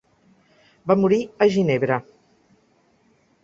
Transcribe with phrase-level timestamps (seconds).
[0.91, 2.01] Va morir a Ginebra.